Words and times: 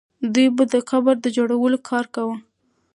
دوی 0.33 0.47
به 0.55 0.63
د 0.73 0.75
قبر 0.89 1.15
د 1.21 1.25
جوړولو 1.37 1.77
کار 1.89 2.05
کاوه. 2.13 2.35